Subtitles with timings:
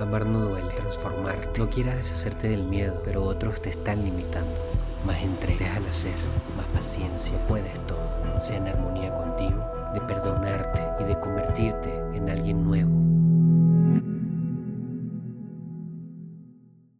[0.00, 1.60] Amar no duele, transformarte.
[1.60, 4.56] No quieras deshacerte del miedo, pero otros te están limitando.
[5.04, 6.14] Más entrega, al hacer,
[6.56, 7.36] más paciencia.
[7.46, 8.00] Puedes todo.
[8.40, 12.90] Sea en armonía contigo, de perdonarte y de convertirte en alguien nuevo.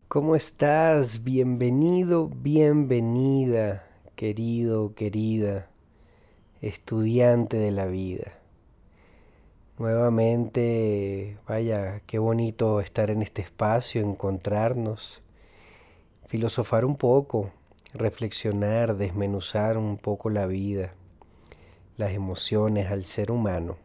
[0.08, 1.24] ¿Cómo estás?
[1.24, 3.82] Bienvenido, bienvenida,
[4.14, 5.70] querido, querida,
[6.60, 8.39] estudiante de la vida.
[9.80, 15.22] Nuevamente, vaya, qué bonito estar en este espacio, encontrarnos,
[16.26, 17.50] filosofar un poco,
[17.94, 20.92] reflexionar, desmenuzar un poco la vida,
[21.96, 23.78] las emociones al ser humano.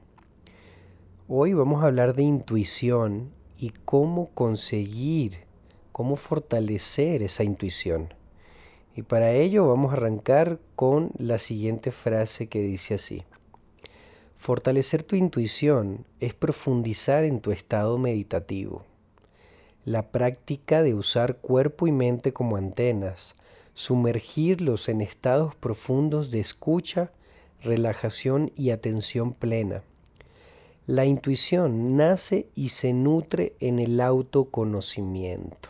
[1.30, 5.46] Hoy vamos a hablar de intuición y cómo conseguir,
[5.94, 8.14] cómo fortalecer esa intuición.
[8.98, 13.24] Y para ello vamos a arrancar con la siguiente frase que dice así.
[14.46, 18.84] Fortalecer tu intuición es profundizar en tu estado meditativo.
[19.86, 23.34] La práctica de usar cuerpo y mente como antenas,
[23.74, 27.10] sumergirlos en estados profundos de escucha,
[27.64, 29.82] relajación y atención plena.
[30.86, 35.70] La intuición nace y se nutre en el autoconocimiento.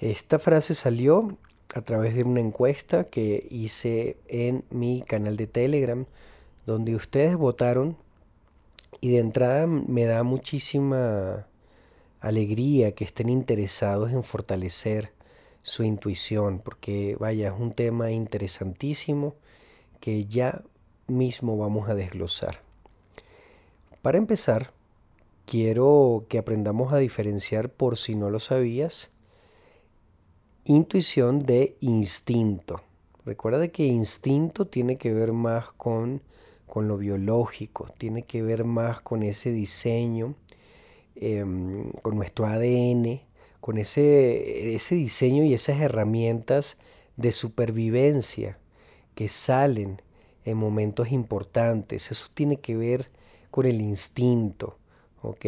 [0.00, 1.38] Esta frase salió
[1.74, 6.04] a través de una encuesta que hice en mi canal de Telegram
[6.68, 7.96] donde ustedes votaron
[9.00, 11.46] y de entrada me da muchísima
[12.20, 15.14] alegría que estén interesados en fortalecer
[15.62, 19.34] su intuición, porque vaya, es un tema interesantísimo
[19.98, 20.62] que ya
[21.06, 22.60] mismo vamos a desglosar.
[24.02, 24.70] Para empezar,
[25.46, 29.08] quiero que aprendamos a diferenciar, por si no lo sabías,
[30.64, 32.82] intuición de instinto.
[33.24, 36.20] Recuerda que instinto tiene que ver más con
[36.68, 40.34] con lo biológico, tiene que ver más con ese diseño,
[41.16, 43.22] em, con nuestro ADN,
[43.60, 46.76] con ese, ese diseño y esas herramientas
[47.16, 48.58] de supervivencia
[49.16, 50.00] que salen
[50.44, 52.10] en momentos importantes.
[52.12, 53.10] Eso tiene que ver
[53.50, 54.78] con el instinto,
[55.22, 55.46] ¿ok?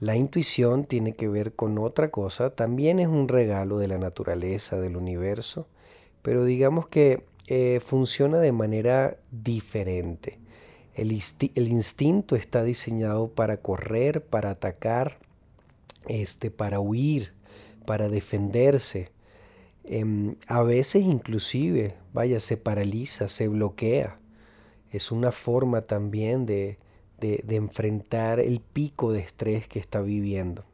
[0.00, 4.78] La intuición tiene que ver con otra cosa, también es un regalo de la naturaleza,
[4.78, 5.66] del universo,
[6.22, 10.38] pero digamos que eh, funciona de manera diferente.
[10.94, 15.18] El, instinto está diseñado para correr, para atacar,
[16.08, 17.32] este, para huir,
[17.86, 19.12] para defenderse.
[19.84, 24.18] Em, a veces inclusive, vaya, se paraliza, se bloquea.
[24.92, 26.76] Es una forma también de,
[27.18, 30.64] de, enfrentar el pico de estrés que está viviendo.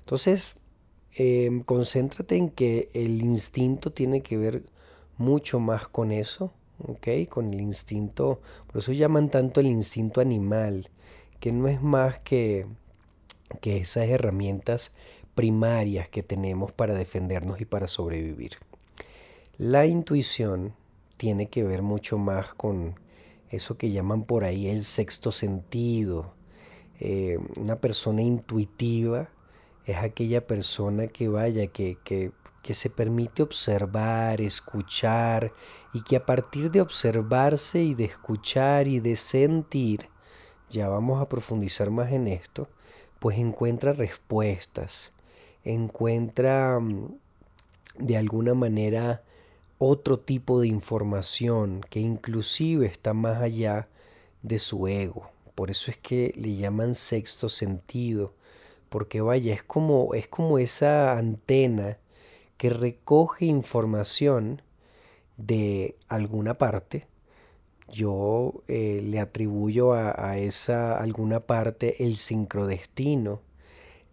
[0.00, 0.56] Entonces,
[1.14, 4.64] em, concéntrate en que el instinto tiene que ver
[5.18, 6.52] mucho más con eso,
[6.86, 7.28] ¿ok?
[7.28, 10.88] Con el instinto, por eso llaman tanto el instinto animal,
[11.40, 12.66] que no es más que,
[13.60, 14.92] que esas herramientas
[15.34, 18.56] primarias que tenemos para defendernos y para sobrevivir.
[19.56, 20.74] La intuición
[21.16, 22.94] tiene que ver mucho más con
[23.50, 26.32] eso que llaman por ahí el sexto sentido.
[27.00, 29.28] Eh, una persona intuitiva
[29.86, 32.32] es aquella persona que vaya, que, que
[32.68, 35.54] que se permite observar, escuchar
[35.94, 40.10] y que a partir de observarse y de escuchar y de sentir,
[40.68, 42.68] ya vamos a profundizar más en esto,
[43.20, 45.12] pues encuentra respuestas,
[45.64, 47.16] encuentra mm,
[48.00, 49.22] de alguna manera
[49.78, 53.88] otro tipo de información que inclusive está más allá
[54.42, 55.30] de su ego.
[55.54, 58.34] Por eso es que le llaman sexto sentido,
[58.90, 61.96] porque vaya, es como, es como esa antena
[62.58, 64.60] que recoge información
[65.38, 67.06] de alguna parte.
[67.90, 73.40] Yo eh, le atribuyo a, esa alguna parte el sincrodestino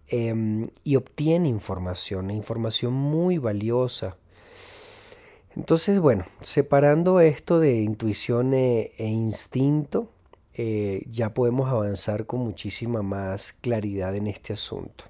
[0.08, 4.16] em, y obtiene información, información muy valiosa.
[5.58, 10.10] Entonces, bueno, separando esto de intuición e, e instinto,
[10.54, 15.06] eh, ya podemos avanzar con muchísima más claridad en este asunto.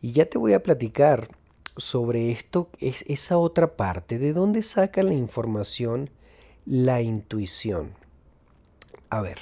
[0.00, 1.28] Y ya te voy a platicar
[1.76, 4.18] sobre esto es esa otra parte.
[4.18, 6.10] ¿De dónde saca la información
[6.66, 7.92] la intuición?
[9.10, 9.38] A ver,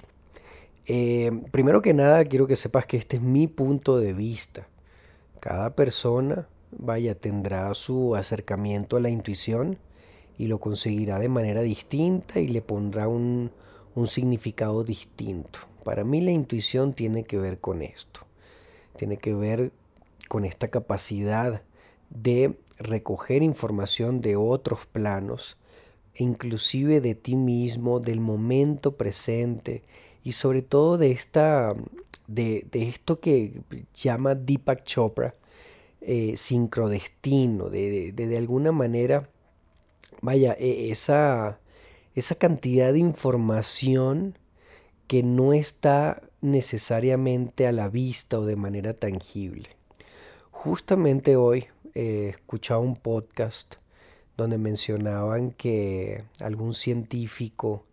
[0.86, 4.66] eh, primero que nada quiero que sepas que este es mi punto de vista.
[5.40, 9.78] Cada persona, vaya, tendrá su acercamiento a la intuición
[10.38, 13.50] y lo conseguirá de manera distinta y le pondrá un,
[13.94, 15.60] un significado distinto.
[15.84, 18.20] Para mí la intuición tiene que ver con esto.
[18.96, 19.72] Tiene que ver
[20.28, 21.62] con esta capacidad
[22.14, 25.56] de recoger información de otros planos,
[26.14, 29.82] e inclusive de ti mismo, del momento presente
[30.24, 31.74] y sobre todo de esta
[32.26, 33.62] de, esto que
[33.94, 35.34] llama Deepak Chopra
[36.00, 39.28] eh, sincrodestino, de, de, de, alguna manera,
[40.20, 41.60] vaya, e, esa,
[42.14, 44.36] esa cantidad de información
[45.06, 49.68] que no está necesariamente a la vista o de manera tangible.
[50.50, 53.74] Justamente hoy eh, escuchaba un podcast
[54.36, 57.84] donde mencionaban que algún científico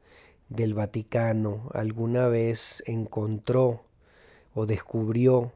[0.48, 3.84] del Vaticano alguna vez encontró
[4.54, 5.51] o descubrió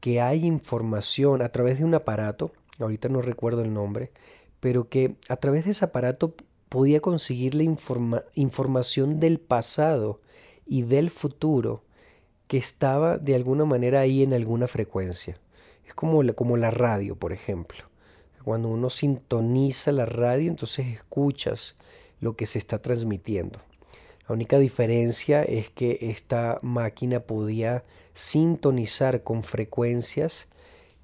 [0.00, 4.12] que hay información a través de un aparato, ahorita no recuerdo el nombre,
[4.60, 6.34] pero que a través de ese aparato
[6.68, 7.62] podía conseguir la
[8.34, 10.20] información del pasado
[10.66, 11.84] y del futuro
[12.48, 15.38] que estaba de alguna manera ahí en alguna frecuencia.
[15.86, 17.84] Es como la, como la radio, por ejemplo.
[18.44, 21.74] Cuando uno sintoniza la radio, entonces escuchas
[22.20, 23.58] lo que se está transmitiendo.
[24.28, 30.46] La única diferencia es que esta máquina podía sintonizar con frecuencias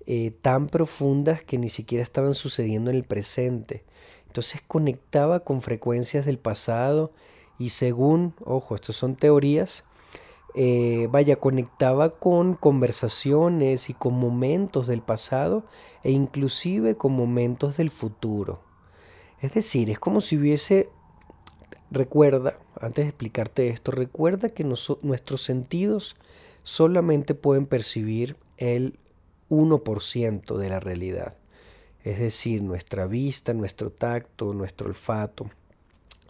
[0.06, 3.85] eh, tan profundas que ni siquiera estaban sucediendo en el presente.
[4.27, 7.12] Entonces conectaba con frecuencias del pasado
[7.59, 9.85] y según, ojo, estas son teorías,
[10.55, 15.64] eh, vaya, conectaba con conversaciones y con momentos del pasado
[16.02, 18.62] e inclusive con momentos del futuro.
[19.41, 20.91] Es decir, es como si hubiese,
[21.91, 26.17] recuerda, antes de explicarte esto, recuerda que nuestros sentidos
[26.62, 28.99] solamente pueden percibir el
[29.49, 31.37] 1% de la realidad.
[32.03, 35.50] Es decir, nuestra vista, nuestro tacto, nuestro olfato,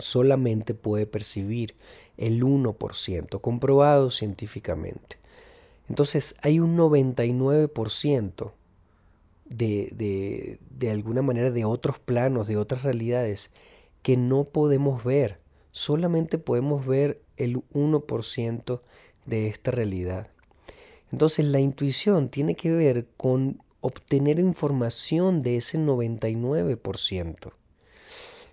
[0.01, 1.75] solamente puede percibir
[2.17, 5.17] el 1%, comprobado científicamente.
[5.89, 8.53] Entonces hay un 99%
[9.47, 13.51] de, de, de alguna manera de otros planos, de otras realidades
[14.03, 15.41] que no podemos ver.
[15.73, 18.81] Solamente podemos ver el 1%
[19.27, 20.29] de esta realidad.
[21.13, 27.53] Entonces la intuición tiene que ver con obtener información de ese 99%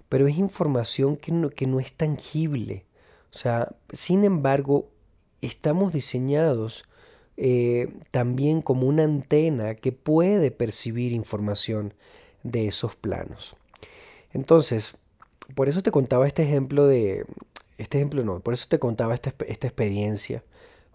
[0.09, 2.85] pero es información que no, que no es tangible.
[3.31, 4.89] O sea, sin embargo,
[5.41, 6.85] estamos diseñados
[7.35, 11.93] eh, también como una antena que puede percibir información
[12.43, 13.55] de esos planos.
[14.33, 14.95] Entonces,
[15.55, 17.25] por eso te contaba este ejemplo de,
[17.77, 20.43] este ejemplo no, por eso te contaba esta, esta experiencia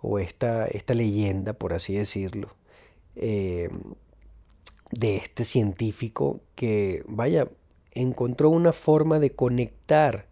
[0.01, 2.49] o esta, esta leyenda, por así decirlo,
[3.15, 3.71] eh,
[4.91, 7.49] de este científico que, vaya,
[7.95, 10.27] encontró una forma de conectar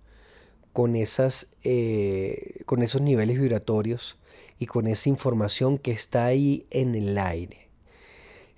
[0.73, 4.19] con, esas, eh, con esos niveles vibratorios
[4.59, 7.69] y con esa información que está ahí en el aire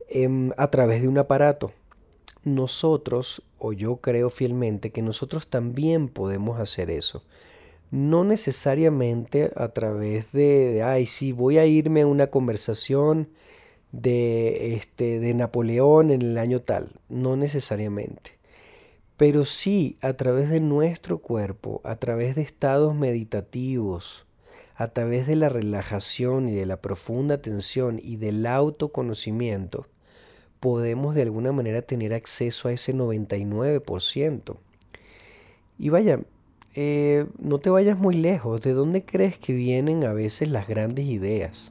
[0.08, 1.72] em, a través de un aparato.
[2.44, 7.22] Nosotros, o yo creo fielmente que nosotros también podemos hacer eso.
[7.92, 13.28] No necesariamente a través de, ay, sí, voy a irme a una conversación
[13.92, 16.90] de, este, de Napoleón en el año tal.
[17.08, 18.41] No necesariamente
[19.22, 24.26] pero sí a través de nuestro cuerpo, a través de estados meditativos,
[24.74, 29.86] a través de la relajación y de la profunda atención y del autoconocimiento,
[30.58, 34.56] podemos de alguna manera tener acceso a ese 99%.
[35.78, 36.18] Y vaya,
[36.74, 38.60] eh, no te vayas muy lejos.
[38.62, 41.70] ¿De dónde crees que vienen a veces las grandes ideas?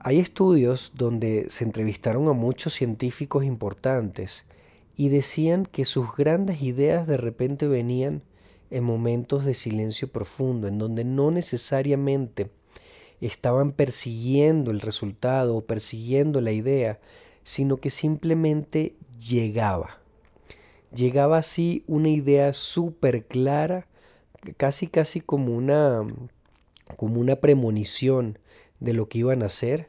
[0.00, 4.44] Hay estudios donde se entrevistaron a muchos científicos importantes
[5.00, 8.20] y decían que sus grandes ideas de repente venían
[8.70, 12.50] en momentos de silencio profundo, en donde no necesariamente
[13.22, 17.00] estaban persiguiendo el resultado o persiguiendo la idea,
[17.44, 18.94] sino que simplemente
[19.26, 20.00] llegaba.
[20.94, 23.86] Llegaba así una idea súper clara,
[24.58, 26.06] casi casi como una,
[26.98, 28.38] como una premonición
[28.80, 29.88] de lo que iban a hacer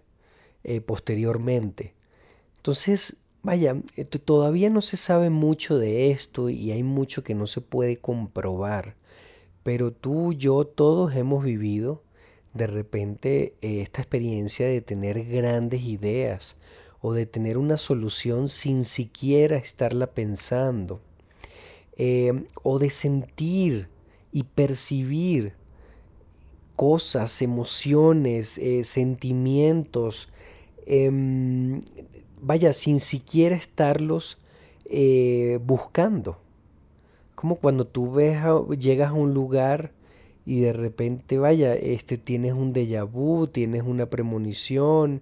[0.63, 1.95] eh, posteriormente.
[2.55, 7.47] Entonces Vaya, eh, todavía no se sabe mucho de esto y hay mucho que no
[7.47, 8.95] se puede comprobar,
[9.63, 12.03] pero tú, yo, todos hemos vivido
[12.53, 16.55] de repente eh, esta experiencia de tener grandes ideas
[17.01, 21.01] o de tener una solución sin siquiera estarla pensando,
[21.97, 23.89] em, o de sentir
[24.31, 25.53] y percibir
[26.75, 30.29] cosas, emociones, eh, sentimientos,
[30.85, 31.81] em,
[32.41, 34.37] vaya, sin siquiera estarlos
[34.85, 36.37] eh, buscando.
[37.35, 38.37] Como cuando tú ves
[38.77, 39.91] llegas a un lugar
[40.45, 45.21] y de repente, vaya, este, tienes un déjà vu, tienes una premonición,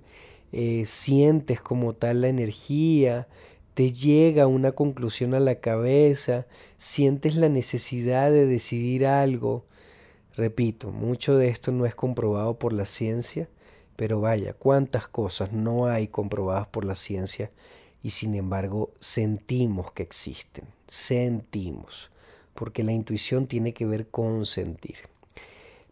[0.51, 3.27] eh, sientes como tal la energía,
[3.73, 6.47] te llega una conclusión a la cabeza,
[6.77, 9.65] sientes la necesidad de decidir algo.
[10.35, 13.49] Repito, mucho de esto no es comprobado por la ciencia,
[13.99, 17.51] pero vaya, cuántas cosas no hay comprobadas por la ciencia
[18.01, 22.09] y sin embargo sentimos que existen, sentimos,
[22.53, 24.95] porque la intuición tiene que ver con sentir.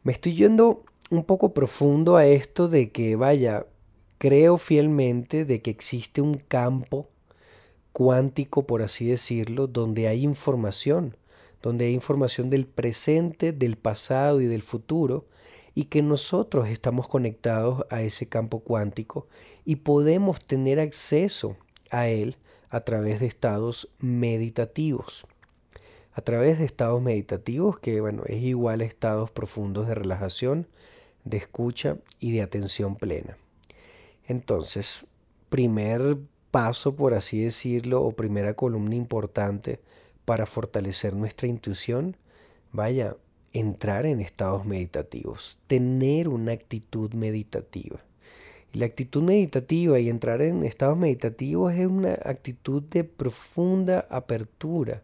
[0.03, 3.65] Me estoy yendo un poco profundo a esto de que, vaya,
[4.19, 7.09] creo fielmente de que existe un campo
[7.91, 11.17] cuántico, por así decirlo, donde hay información,
[11.61, 15.25] donde hay información del presente, del pasado y del futuro,
[15.77, 19.27] y que nosotros estamos conectados a ese campo cuántico
[19.63, 21.55] y podemos tener acceso
[21.91, 22.35] a él
[22.71, 25.27] a través de estados meditativos.
[26.13, 30.65] A través de estados meditativos que, bueno, es igual a estados profundos de relajación,
[31.25, 33.37] de escucha y de atención plena.
[34.27, 35.05] Entonces,
[35.49, 36.17] primer
[36.49, 39.79] paso, por así decirlo, o primera columna importante
[40.25, 42.17] para fortalecer nuestra intuición,
[42.71, 43.15] vaya,
[43.53, 47.99] entrar en estados meditativos, tener una actitud meditativa.
[48.73, 55.01] Y la actitud meditativa y entrar en estados meditativos es una actitud de profunda apertura,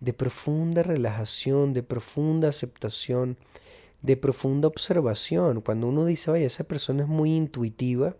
[0.00, 3.36] de profunda relajación, de profunda aceptación,
[4.02, 5.62] de profunda observación.
[5.62, 8.14] Cuando uno dice, vaya, esa persona es muy intuitiva,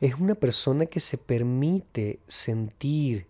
[0.00, 3.26] es una persona que se permite sentir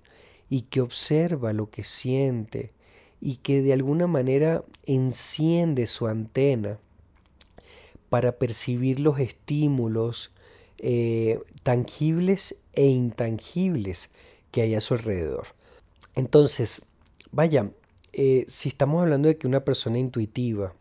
[0.50, 2.73] y que observa lo que siente
[3.21, 6.79] y que de alguna manera enciende su antena
[8.09, 10.33] para percibir los estímulos
[10.79, 14.11] eh, tangibles e intangibles
[14.50, 15.49] que hay a su alrededor.
[16.15, 16.83] Entonces,
[17.31, 17.71] vaya,
[18.12, 20.75] eh, si estamos hablando de que una persona intuitiva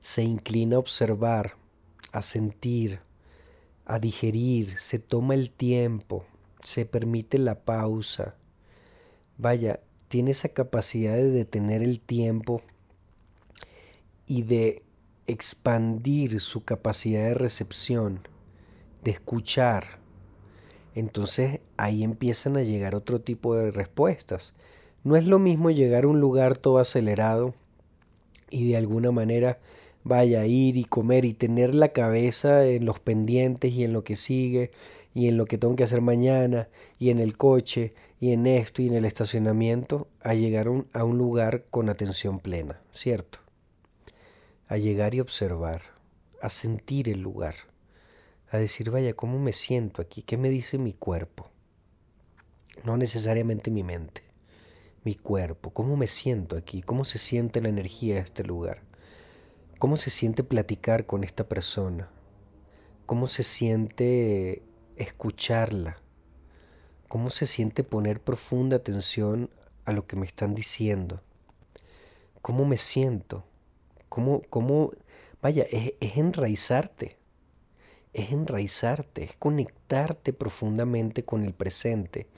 [0.00, 1.56] se inclina a observar,
[2.12, 3.00] a sentir,
[3.86, 6.24] a digerir, se toma el tiempo,
[6.60, 8.36] se permite la pausa,
[9.38, 12.62] vaya, tiene esa capacidad de detener el tiempo
[14.26, 14.82] y de
[15.26, 18.28] expandir su capacidad de recepción,
[19.02, 19.98] de escuchar.
[20.94, 24.54] Entonces ahí empiezan a llegar otro tipo de respuestas.
[25.04, 27.54] No es lo mismo llegar a un lugar todo acelerado
[28.50, 29.58] y de alguna manera
[30.06, 34.14] vaya ir y comer y tener la cabeza en los pendientes y en lo que
[34.14, 34.70] sigue
[35.14, 36.68] y en lo que tengo que hacer mañana
[37.00, 41.18] y en el coche y en esto y en el estacionamiento a llegar a un
[41.18, 43.40] lugar con atención plena, ¿cierto?
[44.68, 45.82] A llegar y observar,
[46.40, 47.56] a sentir el lugar,
[48.50, 50.22] a decir, vaya, ¿cómo me siento aquí?
[50.22, 51.50] ¿Qué me dice mi cuerpo?
[52.84, 54.22] No necesariamente mi mente,
[55.02, 56.80] mi cuerpo, ¿cómo me siento aquí?
[56.80, 58.85] ¿Cómo se siente la energía de este lugar?
[59.78, 62.08] ¿Cómo se siente platicar con esta persona?
[63.04, 64.62] ¿Cómo se siente
[64.96, 65.98] escucharla?
[67.08, 69.50] ¿Cómo se siente poner profunda atención
[69.84, 71.20] a lo que me están diciendo?
[72.40, 73.44] ¿Cómo me siento?
[74.08, 74.92] ¿Cómo, cómo,
[75.42, 77.18] vaya, es, es enraizarte,
[78.14, 82.28] es enraizarte, es conectarte profundamente con el presente.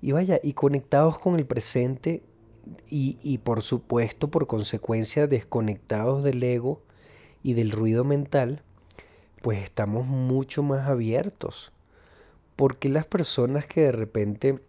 [0.00, 2.22] Y vaya, y conectados con el presente
[2.88, 6.82] y, por supuesto por consecuencia desconectados del ego
[7.42, 8.62] y del ruido mental,
[9.40, 11.72] pues estamos mucho más abiertos.
[12.56, 14.60] Porque las personas que de repente,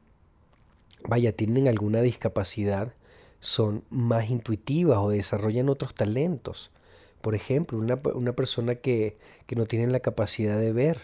[1.08, 2.94] vaya, tienen alguna discapacidad,
[3.40, 6.72] son más intuitivas o desarrollan otros talentos.
[7.22, 11.02] Por ejemplo, una, una persona que, que no tiene la capacidad de ver,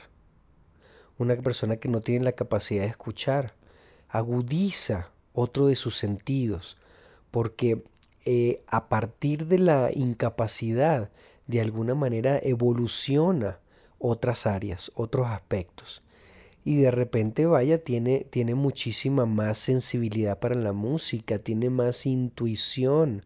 [1.17, 3.53] una persona que no tiene la capacidad de escuchar,
[4.07, 6.77] agudiza otro de sus sentidos,
[7.31, 7.83] porque
[8.25, 11.09] eh, a partir de la incapacidad,
[11.47, 13.59] de alguna manera evoluciona
[13.97, 16.01] otras áreas, otros aspectos.
[16.65, 23.25] Y de repente, vaya, tiene, tiene muchísima más sensibilidad para la música, tiene más intuición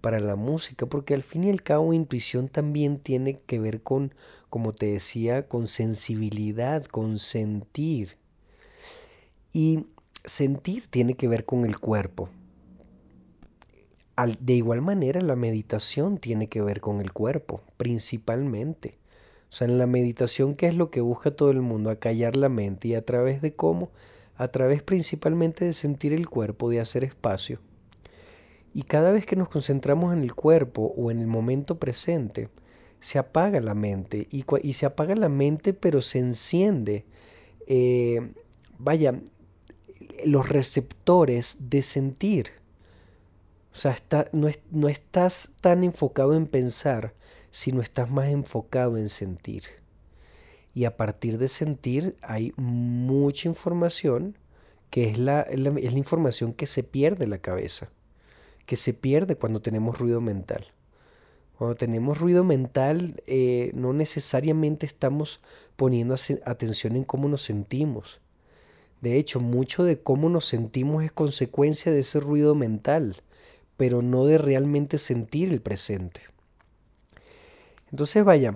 [0.00, 4.14] para la música, porque al fin y al cabo intuición también tiene que ver con,
[4.50, 8.18] como te decía, con sensibilidad, con sentir.
[9.52, 9.86] Y
[10.24, 12.28] sentir tiene que ver con el cuerpo.
[14.38, 18.98] de igual manera, la meditación tiene que ver con el cuerpo, principalmente.
[19.50, 21.90] O sea, en la meditación, ¿qué es lo que busca todo el mundo?
[21.90, 22.88] A callar la mente.
[22.88, 23.90] ¿Y a través de cómo?
[24.36, 27.60] A través principalmente de sentir el cuerpo, de hacer espacio.
[28.72, 32.48] Y cada vez que nos concentramos en el cuerpo o en el momento presente,
[32.98, 34.26] se apaga la mente.
[34.30, 37.04] Y, y se apaga la mente, pero se enciende.
[37.68, 38.32] Eh,
[38.78, 39.20] vaya,
[40.24, 42.50] los receptores de sentir.
[43.72, 43.96] O sea,
[44.32, 47.14] no, no estás tan enfocado en pensar,
[47.50, 49.64] sino estás más enfocado en sentir.
[50.74, 54.36] Y a partir de sentir hay mucha información
[54.94, 57.88] que es la, es la, información que se pierde la cabeza,
[58.64, 60.68] que se pierde cuando tenemos ruido mental.
[61.58, 65.40] Cuando tenemos ruido mental, eh, no necesariamente estamos
[65.74, 68.20] poniendo atención en cómo nos sentimos.
[69.04, 73.16] De hecho, mucho de cómo nos sentimos es consecuencia de ese ruido mental,
[73.76, 76.22] pero no de realmente sentir el presente.
[77.90, 78.54] Entonces, vaya,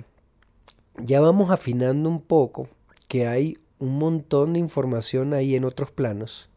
[0.96, 2.70] ya vamos afinando un poco
[3.08, 6.48] que hay un montón de información ahí en otros planos,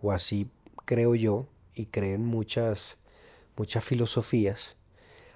[0.00, 0.46] o así
[0.84, 2.98] creo yo, y creen muchas,
[3.56, 4.76] muchas filosofías.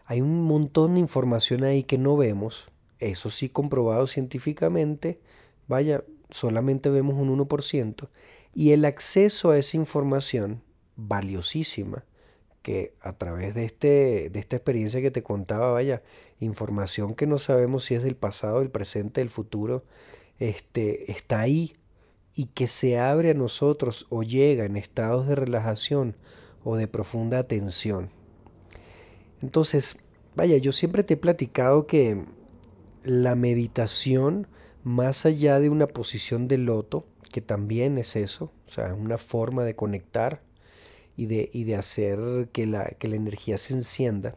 [0.06, 2.68] Hay un montón de información ahí que no vemos,
[3.00, 5.18] eso sí comprobado científicamente,
[5.66, 8.08] vaya, solamente vemos un 1%,
[8.54, 10.62] y el acceso a esa información
[10.96, 12.04] valiosísima,
[12.62, 16.02] que a través de, este, de esta experiencia que te contaba, vaya,
[16.40, 19.84] información que no sabemos si es del pasado, del presente, del futuro,
[20.38, 21.76] este, está ahí
[22.34, 26.16] y que se abre a nosotros o llega en estados de relajación
[26.62, 28.10] o de profunda atención.
[29.40, 29.98] Entonces,
[30.36, 32.24] vaya, yo siempre te he platicado que
[33.02, 34.46] la meditación,
[34.88, 39.64] más allá de una posición de loto, que también es eso, o sea, una forma
[39.64, 40.40] de conectar
[41.14, 44.36] y de, y de hacer que la, que la energía se encienda,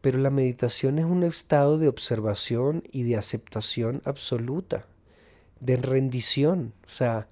[0.00, 4.86] pero la meditación es un estado de observación y de aceptación absoluta
[5.60, 6.72] de rendición.
[6.86, 7.28] O sea,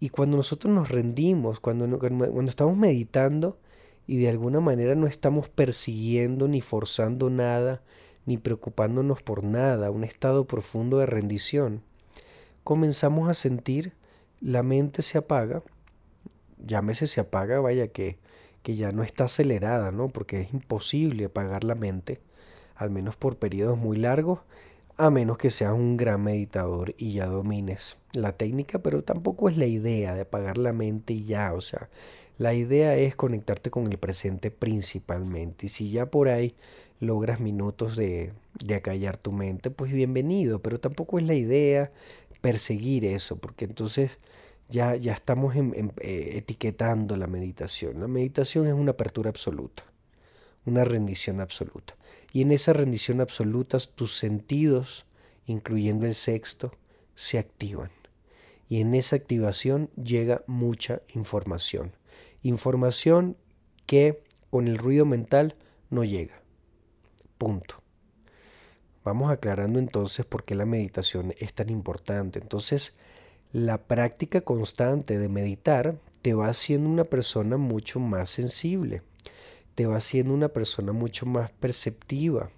[0.00, 3.58] y cuando nosotros nos rendimos, cuando, cuando estamos meditando
[4.06, 7.80] y de alguna manera no estamos persiguiendo ni forzando nada,
[8.30, 11.82] ni preocupándonos por nada, un estado profundo de rendición,
[12.62, 13.92] comenzamos a sentir
[14.40, 15.64] la mente se apaga,
[16.64, 18.18] llámese se apaga, vaya que,
[18.62, 20.06] que ya no está acelerada, ¿no?
[20.06, 22.20] Porque es imposible apagar la mente,
[22.76, 24.38] al menos por periodos muy largos,
[24.96, 29.56] a menos que seas un gran meditador y ya domines la técnica, pero tampoco es
[29.56, 31.88] la idea de apagar la mente y ya, o sea,
[32.38, 35.66] la idea es conectarte con el presente principalmente.
[35.66, 36.54] Y si ya por ahí
[37.00, 41.90] logras minutos de, de acallar tu mente, pues bienvenido, pero tampoco es la idea
[42.40, 44.18] perseguir eso, porque entonces
[44.68, 48.00] ya, ya estamos eh, etiquetando la meditación.
[48.00, 49.84] La meditación es una apertura absoluta,
[50.64, 51.96] una rendición absoluta.
[52.32, 55.06] Y en esa rendición absoluta tus sentidos,
[55.46, 56.72] incluyendo el sexto,
[57.14, 57.90] se activan.
[58.68, 61.92] Y en esa activación llega mucha información.
[62.42, 63.36] Información
[63.86, 65.56] que con el ruido mental
[65.90, 66.39] no llega.
[67.40, 67.82] Punto.
[69.02, 72.38] Vamos aclarando entonces por qué la meditación es tan importante.
[72.38, 72.92] Entonces,
[73.50, 79.02] la práctica constante de meditar te va haciendo una persona mucho más sensible
[79.80, 82.50] te va haciendo una persona mucho más perceptiva,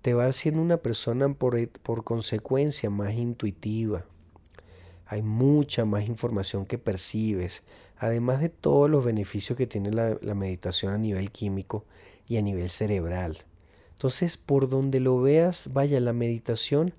[0.00, 4.04] te va haciendo una persona por, por consecuencia más intuitiva.
[5.06, 7.64] Hay mucha más información que percibes,
[7.98, 11.84] además de todos los beneficios que tiene la, la meditación a nivel químico
[12.28, 13.38] y a nivel cerebral.
[14.02, 16.92] Entonces, por donde lo veas, vaya, la meditación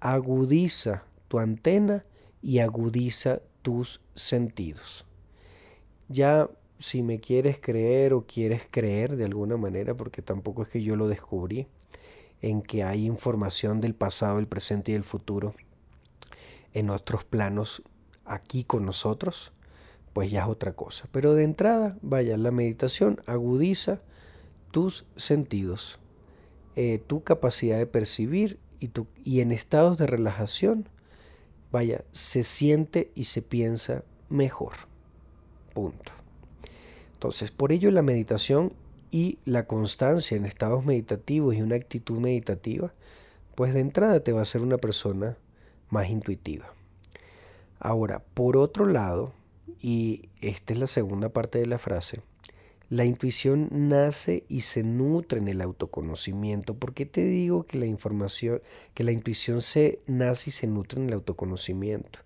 [0.00, 2.04] agudiza tu antena
[2.42, 5.06] y agudiza tus sentidos.
[6.08, 10.82] Ya si me quieres creer o quieres creer de alguna manera, porque tampoco es que
[10.82, 11.68] yo lo descubrí,
[12.42, 15.54] en que hay información del pasado, el presente y el futuro
[16.74, 17.80] en otros planos
[18.24, 19.52] aquí con nosotros,
[20.12, 21.08] pues ya es otra cosa.
[21.12, 24.00] Pero de entrada, vaya, la meditación agudiza
[24.72, 26.00] tus sentidos,
[26.82, 30.88] eh, tu capacidad de percibir y, tu, y en estados de relajación,
[31.70, 34.72] vaya, se siente y se piensa mejor.
[35.74, 36.12] Punto.
[37.12, 38.72] Entonces, por ello la meditación
[39.10, 42.94] y la constancia en estados meditativos y una actitud meditativa,
[43.56, 45.36] pues de entrada te va a hacer una persona
[45.90, 46.72] más intuitiva.
[47.78, 49.34] Ahora, por otro lado,
[49.82, 52.22] y esta es la segunda parte de la frase,
[52.90, 56.74] la intuición nace y se nutre en el autoconocimiento.
[56.74, 58.60] ¿Por qué te digo que la información,
[58.94, 62.18] que la intuición se nace y se nutre en el autoconocimiento?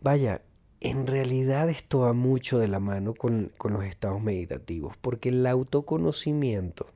[0.00, 0.40] Vaya,
[0.80, 6.86] en realidad esto va mucho de la mano con, los estados meditativos, porque el autoconocimiento,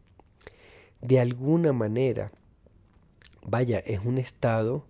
[1.02, 2.32] de alguna manera,
[3.44, 4.86] vaya, es un estado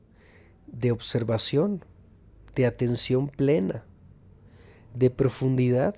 [0.68, 1.85] de observación,
[2.55, 3.85] de atención plena,
[4.95, 5.97] de profundidad.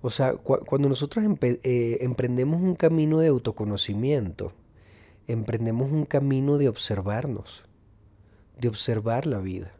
[0.00, 4.52] O sea, cuando nosotros eh, emprendemos un camino de autoconocimiento,
[5.26, 7.64] emprendemos un camino de observarnos,
[8.60, 9.72] de observar la vida.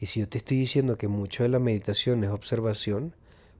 [0.00, 3.14] Y si yo te estoy diciendo que mucho de la meditación es observación,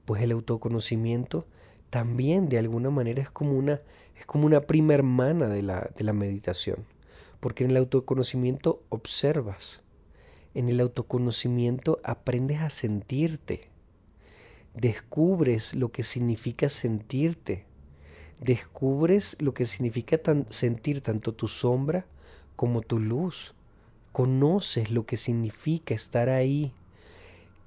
[0.05, 1.45] pues el autoconocimiento
[1.89, 3.81] también de alguna manera es como una,
[4.17, 6.85] es como una prima hermana de la, de la meditación.
[7.39, 9.81] Porque en el autoconocimiento observas.
[10.53, 13.68] En el autoconocimiento aprendes a sentirte.
[14.73, 17.65] Descubres lo que significa sentirte.
[18.39, 20.17] descubres lo que significa
[20.49, 22.05] sentir tanto tu sombra
[22.55, 23.53] como tu luz.
[24.11, 26.71] Conoces lo que significa estar ahí.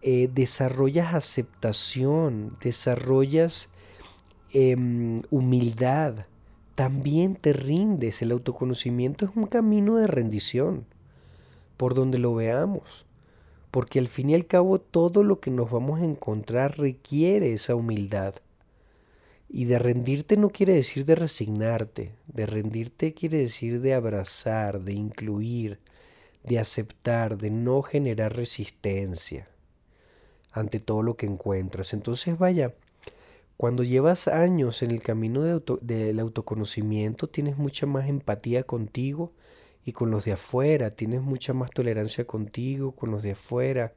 [0.01, 3.69] Eh, desarrollas aceptación, desarrollas
[4.53, 6.27] em, humildad.
[6.75, 8.23] También te rindes.
[8.23, 10.87] El autoconocimiento es un camino de rendición,
[11.77, 13.07] por donde lo veamos.
[13.73, 17.75] Porque al fin y al cabo todo lo que nos vamos a encontrar requiere esa
[17.75, 18.35] humildad.
[19.49, 24.93] Y de rendirte no quiere decir de resignarte, de rendirte quiere decir de abrazar, de
[24.93, 25.81] incluir,
[26.45, 29.49] de aceptar, de no generar resistencia
[30.53, 31.95] ante todo lo que encuentras.
[31.95, 32.75] Entonces vaya,
[33.57, 39.33] cuando llevas años en el camino del autoconocimiento, tienes mucha más empatía contigo
[39.85, 43.93] y con los de afuera, tienes mucha más tolerancia contigo, con los de afuera,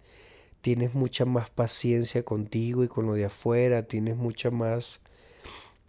[0.62, 5.00] tienes mucha más paciencia contigo y con los de afuera, tienes mucha más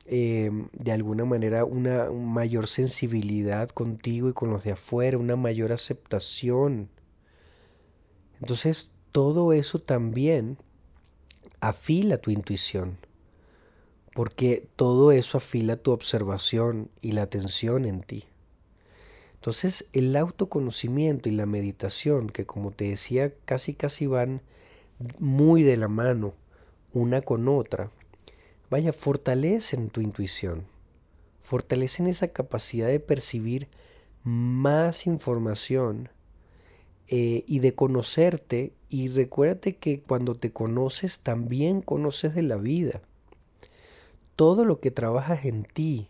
[0.05, 5.73] eh, de alguna manera una mayor sensibilidad contigo y con los de afuera, una mayor
[5.73, 6.91] aceptación.
[8.41, 10.59] Entonces todo eso también
[11.61, 12.99] afila tu intuición,
[14.15, 18.27] porque todo eso afila tu observación y la atención en ti.
[19.37, 24.43] Entonces el autoconocimiento y la meditación, que como te decía, casi casi van
[25.19, 26.35] muy de la mano
[26.93, 27.91] una con otra,
[28.71, 30.65] vaya, fortalecen tu intuición,
[31.41, 33.69] fortalecen esa capacidad de percibir
[34.25, 36.09] más información
[37.09, 38.73] eh, y de conocerte.
[38.89, 43.03] Y recuérdate que cuando te conoces también conoces de la vida.
[44.35, 46.09] Todo lo que trabajas en ti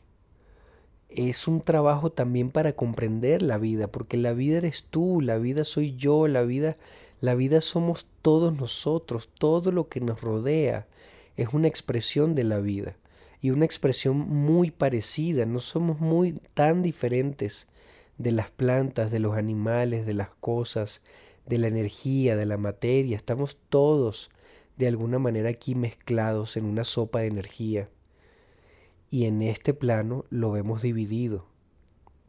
[1.09, 5.65] es un trabajo también para comprender la vida, porque la vida eres tú, la vida
[5.65, 6.77] soy yo, la vida,
[7.21, 10.87] la vida somos todos nosotros, todo lo que nos rodea
[11.37, 12.97] es una expresión de la vida
[13.41, 17.67] y una expresión muy parecida, no somos muy tan diferentes
[18.19, 21.03] de las plantas, de los animales, de las cosas,
[21.47, 24.31] de la energía, de la materia, estamos todos
[24.77, 27.89] de alguna manera aquí mezclados en una sopa de energía.
[29.11, 31.47] Y en este plano lo vemos dividido.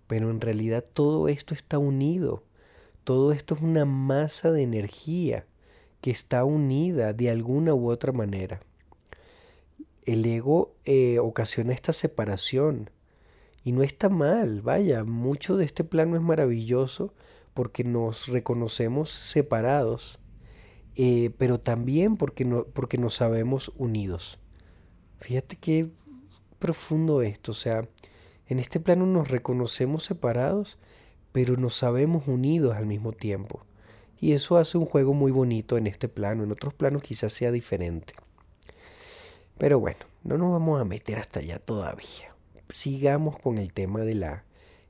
[0.08, 2.44] Pero en realidad todo esto está unido.
[3.04, 5.46] Todo esto es una masa de energía
[6.02, 8.62] que está unida de alguna u otra manera
[10.08, 12.90] el ego eh, ocasiona esta separación.
[13.64, 17.14] Y no está mal, vaya, mucho de este plano es maravilloso
[17.54, 20.20] porque nos reconocemos separados,
[20.96, 24.40] eh, pero también porque, no, porque nos sabemos unidos.
[25.18, 25.90] Fíjate qué
[26.60, 27.88] profundo esto, o sea,
[28.48, 30.78] en este plano nos reconocemos separados,
[31.32, 33.62] pero nos sabemos unidos al mismo tiempo.
[34.20, 37.52] Y eso hace un juego muy bonito en este plano, en otros planos quizás sea
[37.52, 38.14] diferente.
[39.58, 42.34] Pero bueno, no nos vamos a meter hasta allá todavía.
[42.70, 44.44] Sigamos con el tema de la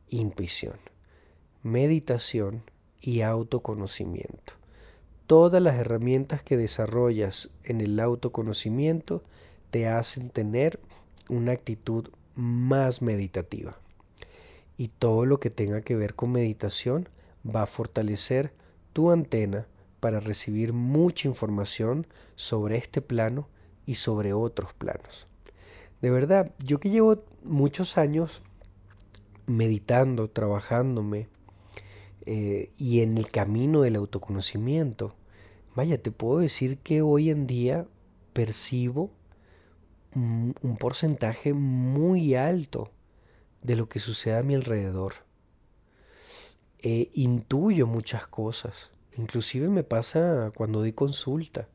[0.09, 0.77] intuición,
[1.63, 2.63] meditación
[3.01, 4.53] y autoconocimiento.
[5.25, 9.23] Todas las herramientas que desarrollas en el autoconocimiento
[9.71, 10.79] te hacen tener
[11.29, 13.77] una actitud más meditativa.
[14.77, 17.09] Y todo lo que tenga que ver con meditación
[17.43, 18.53] va a fortalecer
[18.93, 19.67] tu antena
[19.99, 23.47] para recibir mucha información sobre este plano
[23.85, 25.27] y sobre otros planos.
[26.01, 28.43] De verdad, yo que llevo muchos años
[29.47, 31.27] meditando, trabajándome
[32.25, 35.15] eh, y en el camino del autoconocimiento,
[35.75, 37.87] vaya, te puedo decir que hoy en día
[38.33, 39.09] percibo
[40.15, 42.91] un, porcentaje muy alto
[43.61, 45.13] de lo que sucede a mi alrededor.
[46.81, 48.91] Eh, intuyo muchas cosas.
[49.17, 51.67] Inclusive me pasa cuando doy consulta.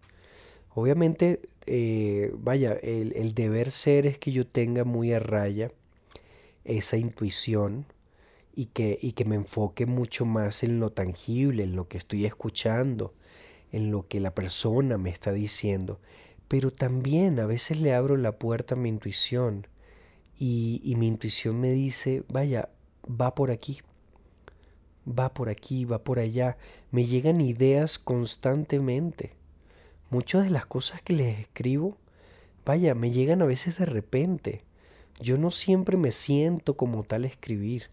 [0.74, 5.70] Obviamente eh, vaya, el, deber ser es que yo tenga muy a raya
[6.64, 7.86] esa intuición
[8.54, 12.26] y que, y que me enfoque mucho más en lo tangible, en lo que estoy
[12.26, 13.14] escuchando,
[13.70, 16.00] en lo que la persona me está diciendo.
[16.52, 19.66] Pero también a veces le abro la puerta a mi intuición
[20.38, 22.68] y, mi intuición me dice, vaya,
[23.08, 23.80] va por aquí,
[25.08, 26.58] va por aquí, va por allá.
[26.90, 29.32] Me llegan ideas constantemente
[30.10, 31.96] Muchas de las cosas que les escribo,
[32.66, 34.62] vaya, me llegan a veces de repente.
[35.22, 37.84] Yo no siempre me siento como tal escribir.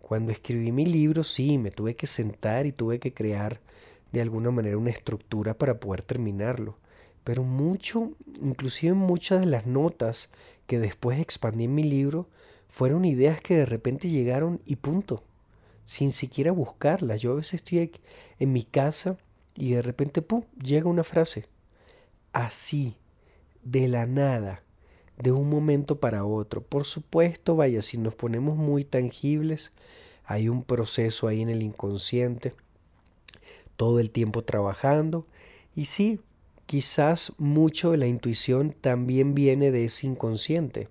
[0.00, 3.60] Cuando escribí mi libro, sí, me tuve que sentar y tuve que crear
[4.12, 6.78] de alguna manera una estructura para poder terminarlo.
[7.24, 10.28] Pero mucho, inclusive muchas de las notas
[10.66, 12.28] que después expandí en mi libro,
[12.68, 15.22] fueron ideas que de repente llegaron y punto,
[15.84, 17.20] sin siquiera buscarlas.
[17.20, 17.92] Yo a veces estoy
[18.38, 19.18] en mi casa
[19.54, 21.46] y de repente, ¡pum!, llega una frase.
[22.32, 22.96] Así,
[23.62, 24.62] de la nada,
[25.18, 26.62] de un momento para otro.
[26.62, 29.72] Por supuesto, vaya, si nos ponemos muy tangibles,
[30.24, 32.54] hay un proceso ahí en el inconsciente,
[33.76, 35.26] todo el tiempo trabajando.
[35.76, 36.20] Y sí,
[36.72, 40.88] quizás mucho de la intuición también viene de ese inconsciente.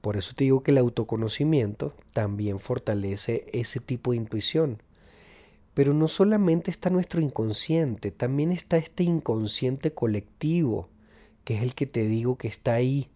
[0.00, 4.82] Por eso te digo que el autoconocimiento también fortalece ese tipo de intuición.
[5.74, 10.88] Pero no solamente está nuestro inconsciente, también está este inconsciente colectivo,
[11.44, 13.08] que es el que te digo que está ahí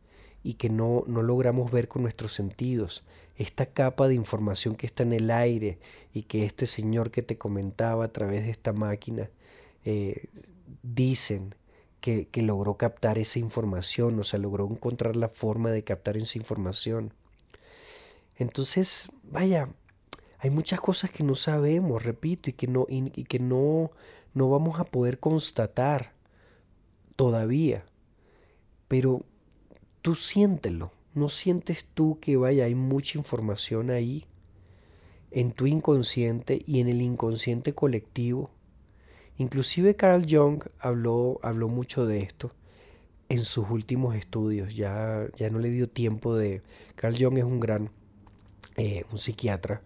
[0.45, 3.03] y que no, no logramos ver con nuestros sentidos.
[3.35, 5.81] Esta capa de información que está en el aire
[6.15, 9.29] y que este señor que te comentaba a través de esta máquina
[9.85, 10.27] eh,
[10.85, 11.57] dicen
[12.01, 16.39] que, que, logró captar esa información, o sea, logró encontrar la forma de captar esa
[16.39, 17.13] información.
[18.37, 19.69] Entonces, vaya,
[20.43, 23.91] hay muchas cosas que no sabemos, repito, y que no, y, que no,
[24.33, 26.15] no vamos a poder constatar
[27.15, 27.85] todavía.
[28.89, 29.27] Pero
[30.01, 30.93] tú siéntelo.
[31.13, 34.25] ¿No sientes tú que vaya, hay mucha información ahí
[35.31, 38.51] en tu inconsciente y en el inconsciente colectivo?
[39.41, 42.53] Inclusive Carl Jung habló, habló mucho de esto
[43.31, 44.77] en sus últimos estudios.
[44.77, 46.61] Ya, ya no le dio tiempo de...
[46.95, 47.89] Carl Jung es un gran,
[48.77, 49.81] eh, un psiquiatra,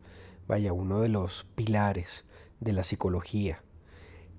[0.48, 2.24] vaya, uno de los pilares
[2.58, 3.62] de la psicología.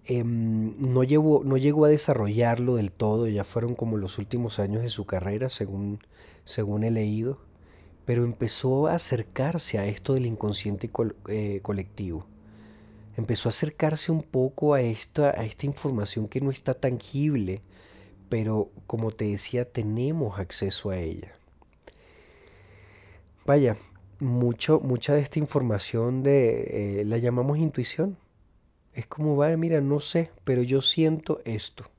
[0.04, 4.82] Em, no, llegó, no llegó a desarrollarlo del todo, ya fueron como los últimos años
[4.82, 6.00] de su carrera, según,
[6.44, 7.40] según he leído,
[8.04, 10.92] pero empezó a acercarse a esto del inconsciente
[11.30, 12.28] eh, colectivo.
[13.18, 17.62] Empezó a acercarse un poco a esta, a esta información que no está tangible,
[18.30, 21.34] pero como te decía, tenemos acceso a ella.
[23.46, 23.78] Vaya,
[24.20, 28.18] mucho, mucha de esta información de, eh, la llamamos intuición
[28.96, 31.92] es como, vale, mira, no sé, pero yo siento esto.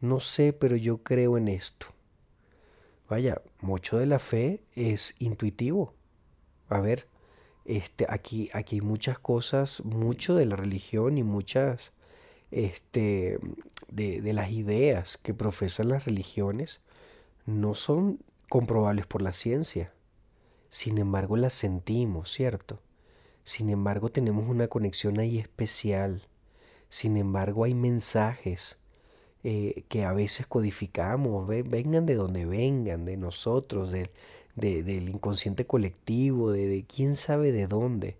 [0.00, 1.88] No sé, pero yo creo en esto.
[3.08, 5.92] Vaya, mucho de la fe es intuitivo.
[6.70, 7.06] A ver,
[7.68, 11.92] este, aquí, aquí hay muchas cosas, mucho de la religión y muchas
[12.50, 13.38] este,
[13.88, 16.80] de, de las ideas que profesan las religiones
[17.44, 19.92] no son comprobables por la ciencia.
[20.70, 22.80] Sin embargo, las sentimos, ¿cierto?
[23.44, 26.26] Sin embargo, tenemos una conexión ahí especial.
[26.88, 28.78] Sin embargo, hay mensajes
[29.44, 34.10] eh, que a veces codificamos, vengan de donde vengan, de nosotros, de,
[34.58, 38.16] del inconsciente colectivo, de, de quién sabe de dónde,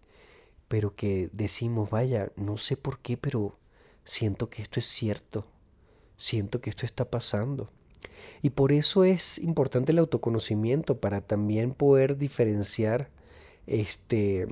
[0.69, 3.57] pero que decimos, vaya, no sé por qué, pero
[4.05, 5.47] siento que esto es cierto,
[6.17, 7.71] siento que esto está pasando.
[8.43, 13.11] Y por eso es importante el autoconocimiento, para también poder diferenciar
[13.67, 14.47] este,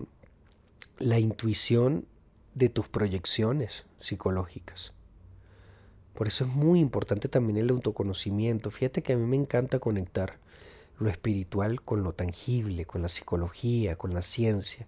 [0.99, 2.07] la intuición
[2.55, 4.92] de tus proyecciones psicológicas.
[6.14, 8.70] Por eso es muy importante también el autoconocimiento.
[8.70, 10.38] Fíjate que a mí me encanta conectar
[10.98, 14.87] lo espiritual con lo tangible, con la psicología, con la ciencia.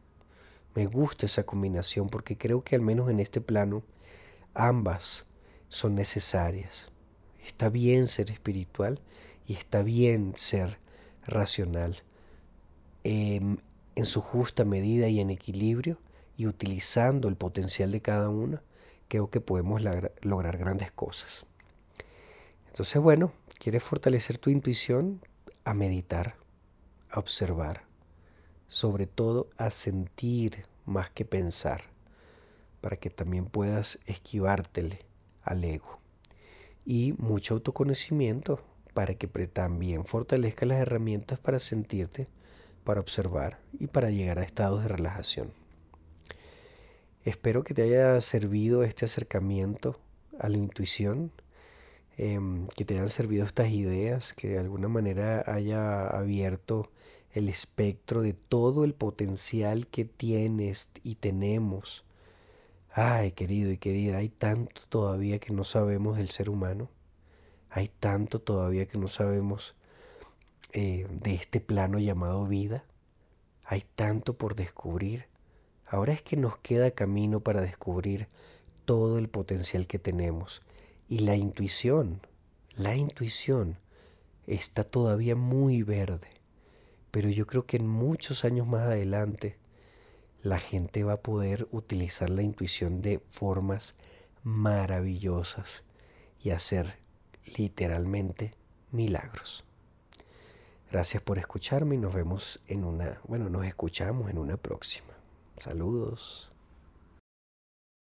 [0.74, 3.82] Me gusta esa combinación porque creo que al menos en este plano
[4.54, 5.26] ambas
[5.68, 6.90] son necesarias.
[7.44, 9.00] Está bien ser espiritual
[9.46, 10.78] y está bien ser
[11.26, 12.02] racional.
[13.04, 13.58] Em,
[13.94, 15.98] en su justa medida y en equilibrio
[16.36, 18.62] y utilizando el potencial de cada una,
[19.08, 19.82] creo que podemos
[20.22, 21.46] lograr grandes cosas.
[22.68, 25.20] Entonces, bueno, quieres fortalecer tu intuición
[25.68, 26.36] a meditar,
[27.10, 27.82] a observar,
[28.68, 31.82] sobre todo a sentir más que pensar,
[32.80, 35.00] para que también puedas esquivártele
[35.42, 35.98] al ego.
[36.86, 42.28] Y mucho autoconocimiento para que también fortalezca las herramientas para sentirte
[42.88, 45.52] para observar y para llegar a estados de relajación.
[47.22, 50.00] Espero que te haya servido este acercamiento
[50.38, 51.30] a la intuición,
[52.18, 56.90] em, que te hayan servido estas ideas, que de alguna manera haya abierto
[57.32, 62.04] el espectro de todo el potencial que tienes y tenemos.
[62.92, 66.90] Ay, querido y querida, hay tanto todavía que no sabemos del ser humano.
[67.70, 69.76] Hay tanto todavía que no sabemos
[70.72, 72.84] eh, de este plano llamado vida.
[73.64, 75.26] Hay tanto por descubrir.
[75.86, 78.28] Ahora es que nos queda camino para descubrir
[78.84, 80.62] todo el potencial que tenemos.
[81.08, 82.20] Y la intuición,
[82.76, 83.78] la intuición
[84.46, 86.28] está todavía muy verde.
[87.10, 89.56] Pero yo creo que en muchos años más adelante
[90.42, 93.94] la gente va a poder utilizar la intuición de formas
[94.42, 95.82] maravillosas
[96.42, 96.98] y hacer
[97.56, 98.54] literalmente
[98.92, 99.64] milagros.
[100.90, 105.14] Gracias por escucharme y nos vemos en una, bueno, nos escuchamos en una próxima.
[105.58, 106.50] Saludos.